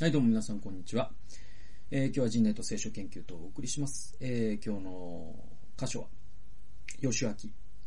[0.00, 1.10] はい、どうも皆さん、こんにちは。
[1.90, 4.16] えー、今日は人類と聖書研究とお送りします。
[4.20, 5.34] えー、今日の
[5.76, 6.06] 箇所は、
[7.02, 7.34] 吉明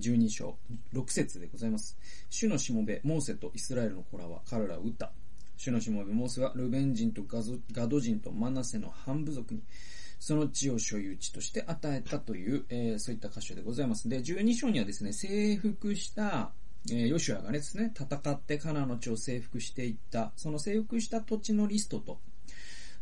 [0.00, 0.58] 12章
[0.94, 1.96] 6節でございます。
[2.28, 5.12] 主のしもべ、モーセとイスラエルの子らは彼らを撃った。
[5.56, 9.62] 主のしもべ、モーセはルベン人とガド人とマナセの半部族に、
[10.18, 14.08] その地を所有地として与えたという、えー、そういった箇所でございます。
[14.08, 16.50] で、12章にはですね、征服した
[16.90, 22.18] え、ヨシュアがですね、戦ってカナの地を征服していった、その征服した土地のリストと、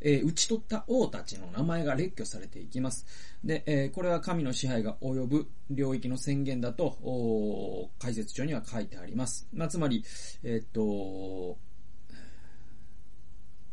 [0.02, 3.06] えー、打ち取った王たちの名前が列挙されていきます。
[3.44, 9.48] で、えー、これは神の支配が及ぶ領域の宣言だと、解説書には書いてあります。
[9.52, 10.04] まあ、つまり、
[10.42, 11.58] えっと、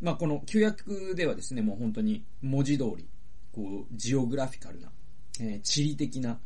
[0.01, 3.07] まあ、この旧約ではですね、もう本当に文字通り、
[3.51, 4.91] こう、ジオグラフィカルな、
[5.39, 6.39] え地理的な、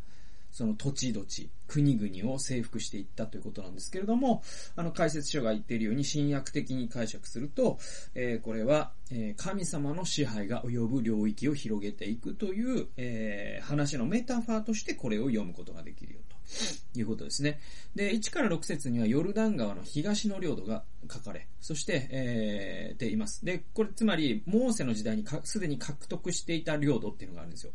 [0.52, 4.44] その土地土地、国々を征服していったということなんですけれども、
[4.76, 7.80] あの解説書が言っているように新約的に解釈すると、
[8.14, 17.60] えー、これは、えー、神様の支配が及ぶ領域を広げていくという、えー、話のメタファーとしてこれを読むことができるよということですね。
[17.96, 23.46] で、1から6節にはヨルダン川の東の領土が書かれ、そして、えー、ています。
[23.46, 27.72] で、これつまり、モーセの時代にすでに獲得していた領土っていうのがあるんですよ。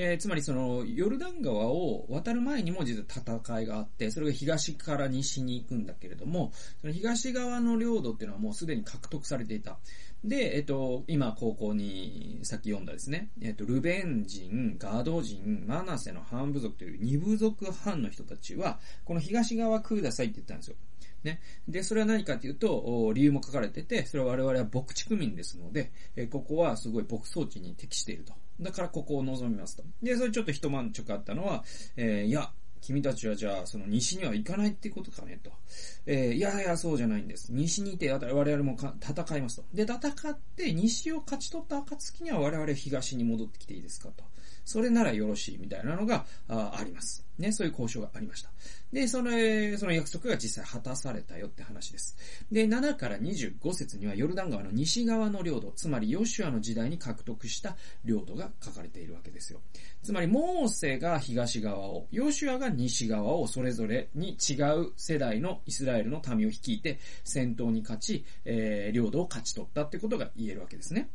[0.00, 9.76] で、つまりその、ヨルダン川を渡る前にも実は戦いがあって、それが東から西に行くんだけれども、その東側の領土っていうのはもうすでに獲得されていた。
[10.24, 20.76] で、えっと、今、高校にさっき読んだですね、えっと、ルベン人、ガード人、マナセの半部族という二部族半の人たちは、この東側くださいって言ったんですよ。
[21.24, 21.42] ね。
[21.68, 28.32] で、それは何かというと、理由も書かれてて、それは我々は牧畜民ですので、えここはすごい牧草地に適していると。
[28.60, 29.84] だからここを望みますと。
[30.02, 31.64] で、それちょっと一晩ちょかあったのは、
[31.96, 35.50] えー、いや、君たちはじゃあ、その西には行かないってことかね、と。
[36.06, 37.52] えー、いやいや、そうじゃないんです。
[37.52, 39.64] 西にいて我々も戦いますと。
[39.74, 39.98] で、戦
[40.30, 44.24] って西を勝ち取った暁には我々東に戻ってきていいですかと。
[44.64, 47.26] それならよろしいみたいなのがああります。
[47.38, 48.50] ね、そういう交渉がありました。
[48.92, 49.30] で、その、
[49.78, 52.16] その約束が実際果たされたよって話です。
[52.52, 59.60] で、7から25節にはヨルダン川の西側の領土、つまりヨシュアの時代に獲得した領土が書かれているわけですよ。
[60.02, 71.10] つまり、モーセが東側を、ヨシュアが西側をそれぞれに違う世代のイスラエルの民を率いて戦闘に勝ち、えー、領土を勝ち取ったってことが言えるわけですね。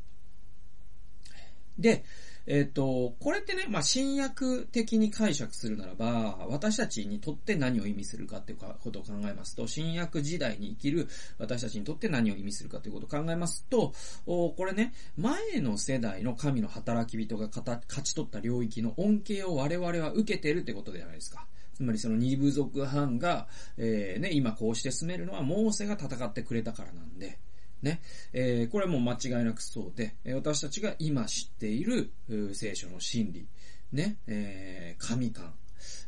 [1.77, 2.05] で、
[2.47, 11.07] えっ、ー、と、これってね、まあ、新約的に解釈するならば、私たちにとって何を意味するかっていうことを考えますと、新約時代に生きる
[11.39, 13.94] 私たちにとって何を意味するかということを考えますと、
[14.25, 21.47] おこれね、前の世代の神の働き人が勝ち取った領域の恩恵を我々は受けてるってことじゃないですか。
[21.73, 23.47] つまりその二部族藩が、
[23.78, 27.38] えー、ね、今こうして進めるのはモーセが戦ってくれたからなんで、
[27.85, 28.01] ね。
[28.34, 32.12] えー、これはもう間違いなくそうで、私たちが今知っている
[32.53, 33.47] 聖書の真理、
[33.94, 35.53] ね、えー、神観、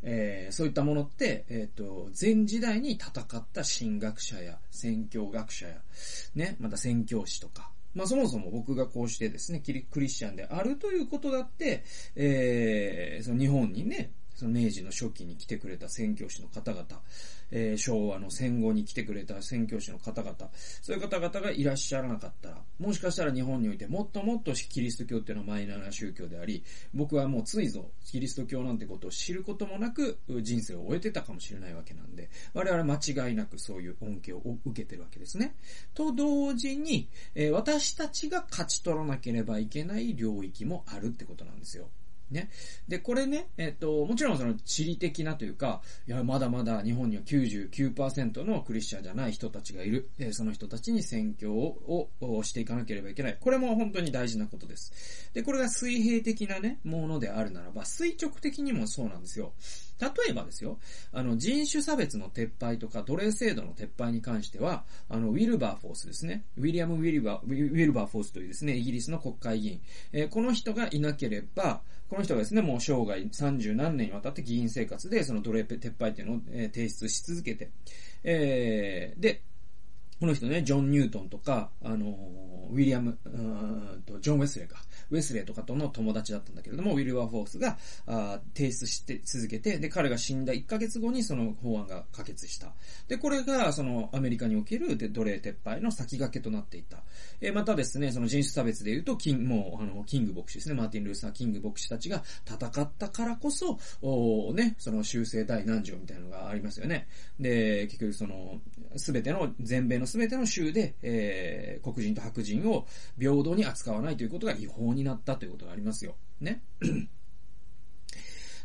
[0.03, 5.75] えー、そういったものって、えっ、ー、と、前時代に戦った神学者や宣教学者や、
[6.35, 9.61] ね、また宣教師とか、まあそもそも僕がこうしてですね、
[9.91, 11.83] クリスチャンであるということだって、
[12.15, 16.85] えー、その日本にね、その明治の初期に来てくれた宣教師の方々、
[17.49, 20.35] えー、昭和の戦後に来てくれた宣教師の方々、
[20.83, 35.55] そういう方々がいらっしゃらなかったら、もしかしたら日本においてもっともっとキリスト教っていうのはマイナーな宗教であり、僕はもうついぞキリスト教なんてことを知ることもなく人生を終えてたかもしれないわけなんで、我々は間違いなくそういう恩恵を受けてるわけですね。
[35.95, 41.89] と同時に、えー、私たちが勝ち取らなければいけない領域もあるってことなんですよ。
[42.31, 42.49] ね。
[42.87, 50.09] で、これね、えっ、と、もちろんその地理的なというか、いや、まだまだ日本には99%のクリスチャーじゃない人たちがいる。
[50.19, 53.37] えその人たちに宣教ををしていかなければいけない。
[53.39, 55.31] これも本当に大事なことです。
[55.33, 59.53] で、これが水平的なね、ものであるならば、垂直的にもそうなんですよ。
[59.99, 60.77] 例えばですよ、
[61.11, 66.43] あの、人種差別の撤廃とか奴隷制度の撤廃に関しては、あの、ウィルバーフォースですね。
[66.57, 69.81] ウィリアム・ウィルバー、ウィルバーフォースというですね、イギリスの国会議員。
[70.13, 77.69] えー、この人がいなければ、この人がですね、もう生涯30何年にわたって議員生活で、その奴隷撤廃っていうのを、えー、提出し続けて、
[78.23, 79.41] えー、で、
[80.19, 84.77] この人ね、ジョン・ニュートンとか、あのー、ウィリアム、うんと、ジョン・ウェスレーか。
[85.09, 87.77] ウェスレーとかとの友達だったんだけれども、ウィルバーフォースが、
[88.07, 92.73] あ提出して続けて、で、彼が死んだ1ヶ月後にその法案が可決した。
[93.07, 96.97] で、これが、その、アメリカにおけるで奴隷撤廃の先駆けとなっていた。
[97.41, 107.07] え、またですね、その人種差別で言うと、キン、もう、あの、キング牧師ですね、マーティン・ルーサー・キング牧師たちが戦ったからこそ、おね、その修正大難情みたいなのがありますよね。
[107.39, 108.59] で、結局その、
[108.95, 112.87] すべての、全米のすべての州で、えー、黒人と白人を
[113.19, 116.15] 平等に扱わないということが違法になったということがありますよ。
[116.39, 116.61] ね。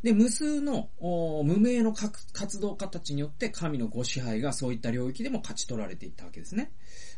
[0.02, 0.90] で、無数の
[1.44, 6.72] 無名の活動家たちによって神のご支配がそういった領域でも勝ち取られていったわけですね。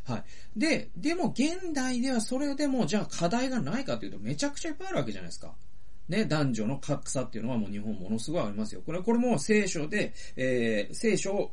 [0.04, 0.24] はい。
[0.54, 5.54] で、でも現代ではそれでもじゃあ課題がないかというとめちゃくちゃいっぱいあるわけじゃないですか。
[6.08, 8.82] ね、男女の格差っていうのはもう日本ものすごいありますよ。
[8.84, 11.52] これ、これも聖書で、えー、聖書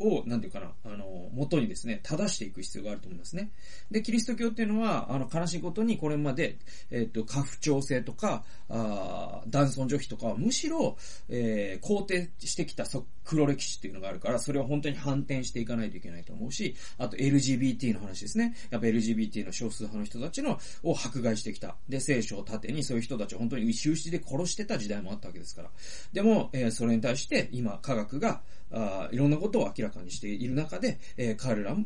[0.00, 3.50] を、なんていうかな、あの、元にですね、正していく必要があると思いますね。
[3.90, 6.58] で、キリスト教っていうのは、あの、悲しいことにこれまで、
[6.90, 10.96] えっ、と、過不調性とか、ああ男尊女卑とかはむしろ、
[11.28, 12.84] えー、肯定してきた
[13.24, 18.54] 黒歴史っていうのがあるから、それを本当に反転していかないといけないと思うし、あと LGBT の話ですね。
[18.70, 21.76] やっぱ LGBT の少数派の人たちの、を迫害してきた。
[21.88, 25.70] で、聖書を盾にそういう人たちを本当に終始で殺してた時代もあったわけですから。
[26.12, 28.42] でも、えー、それに対して今、科学が、
[28.72, 31.76] あいろんなことを明らかにしている中で、えー、彼ら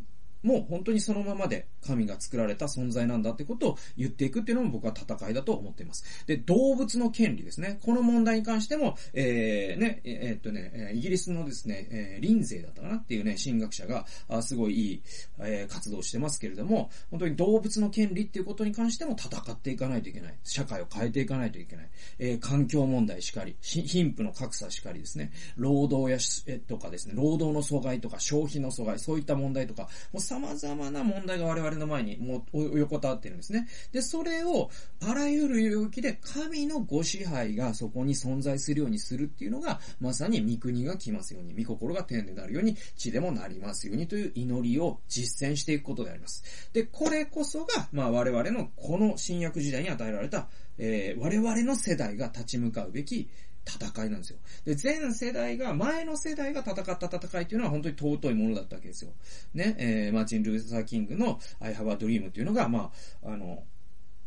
[0.44, 6.04] もう本当にそのままで神が作られた存在なんだってことを言っていくっていうのも僕は戦いだと思っています。
[6.26, 7.78] で、動物の権利ですね。
[7.82, 15.02] この問題に関しても、えー、ね、えー、っとね、イギリスのですね、えー、リンゼーだったかなっていうね、神学者が、あすごいいい、
[15.40, 20.34] えー、活動してますけれども、本当に動物の権利っていうことに関しても戦っていかないといけない。
[20.44, 21.88] 社会を変えていかないといけない。
[22.18, 33.68] えー、環境問題しかり、貧富の格差しかりですね、労働や、えとかですね、労働の阻害とか消費の阻害、そういった問題とか、もう様々な問題が我々の前にもう横たわってるんですね。
[33.92, 34.70] で、それを
[35.00, 46.42] あらゆる領域で神のご支配がそこに存在するようにするっていうのが、まさに御国が来ますように、御心が天でなるように、地でもなりますようにという祈りを実践していくことであります。
[46.72, 50.48] で、これこそが、まあ我々のこの新約時代に与えられた、
[50.78, 53.28] えー、我々の世代が立ち向かうべき
[53.66, 54.38] 戦いなんですよ。
[54.64, 59.12] で、全世代が、前の世代が戦った戦いっていうのは本当に尊いものだったわけですよ。
[59.54, 63.64] ね、えー、マーチン・ルーサー・キングの I have a dream っていうのが、まあ、あの、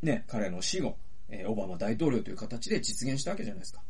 [0.01, 0.97] ね、彼の死後、
[1.29, 3.81] えー、オバマ大統領という形で実現したわけじゃないですか。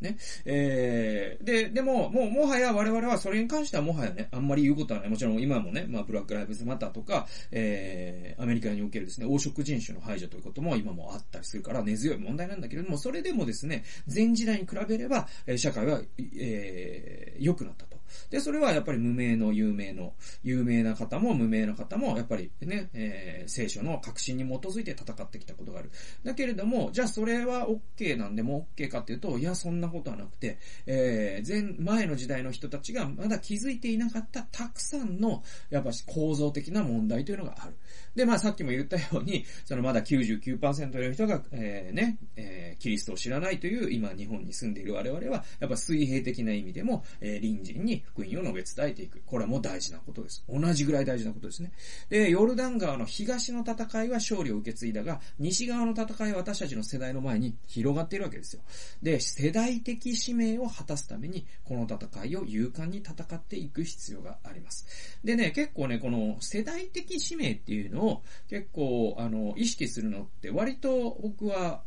[0.00, 0.18] ね。
[0.44, 5.10] えー、で、でも、もう、もはや我々はそれに関してはもはやね、あんまり言うことはない。
[5.10, 16.00] もちろん今もね、まあ、ブラックライブズマターとか、えー、アメリカにおけるですね、黄色人種の排除ということも今もあったりするから根強い問題なんだけれども、それでもですね、前時代に比べれば、え社会は、
[16.38, 17.96] えー、良くなったと。
[18.30, 25.90] で、それはやっぱり無名の有名の、有名な方も無名な方も、やっぱりね、えー、聖書の革新に基づいて戦ってきたことがある。
[26.24, 37.76] だけれども、じゃあそれは OK なんでも OK かっていうと、いや、そんなことはなくて、えー、前、前の時代の人たちがまだ気づいていなかったたくさんの、やっぱ構造的な問題というのがある。
[38.14, 49.20] で、まあさっきも言ったように、そのまだ99%の人が、えー、ね、えー、キリストを知らないという今日本に住んでいる我々は、やっぱ水平的な意味でも、えー、隣人に福音を述べ伝えていく。
[49.26, 50.42] これも大事なことです。
[50.48, 51.72] 同じぐらい大事なことですね。
[52.08, 58.62] で、ヨルダン川の東の戦いは勝利を受け継いだが、西側の戦いは私たちの世代の前に広がっているわけですよ。
[59.02, 64.86] で、世代的使命を果たすために、この戦いを勇敢に戦っていく必要があります。
[65.22, 71.82] でね、結構ね、この世代的使命っていうのを結構、あの、意識するのって割と僕は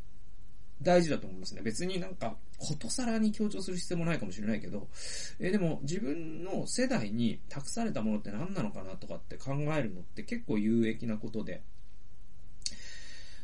[0.81, 1.61] 大事だと思いますね。
[1.61, 4.87] 別になんか、ことさらに強調する必要もないかもしれないけど、
[5.39, 11.63] えー、でも自分の世代に託されたものって何なのかなとかって考えるのって結構有益なことで。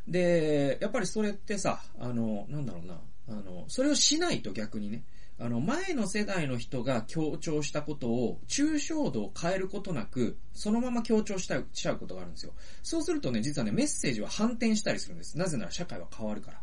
[0.07, 5.03] で、やっぱりそれってさ、あの、なんだろうな、あの、それをしないと逆にね、
[5.38, 12.53] あの、前の世代の人が強調したことを、抽象度を変えることなく、そのまま強調したしちゃうことがあるんですよ。
[12.83, 15.38] そうするとね、実はね、メッセージは反転したりするんです。
[15.38, 16.62] なぜなら社会は変わるから。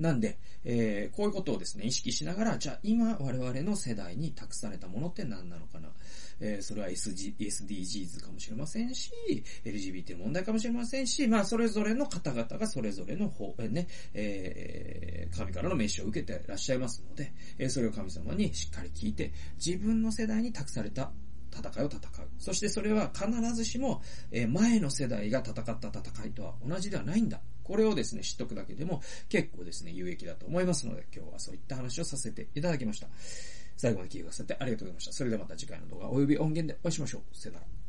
[0.00, 5.90] なんで、えー、こういうことをですね、意識しながら、じゃあ今我々の世代に託されたものって何なのかな。
[6.40, 9.10] えー、それは SG SDGs かもしれませんし、
[9.62, 19.32] LGBT 問題かもしれませんし、まあそれぞれの方々がそれぞれの方、えー、ね、えー、神からの名刺を受けていらっしゃいますので、え、それを神様にしっかり聞いて、
[19.64, 21.12] 自分の世代に託された
[21.52, 22.00] 戦いを戦う。
[22.38, 27.42] そしてそれは必ずしも、え前の世代が戦った戦いとは同じではないんだ。
[27.70, 33.06] これをですね、知っとくだけでも結構ですね、有益だと思いますので、今日はそういった話をさせていただきました。
[33.76, 35.12] 最後まで聞いてくださってありがとうございました。
[35.12, 37.22] それではまた次回の動画及び音源でお会いしましょう。
[37.32, 37.79] さよなら。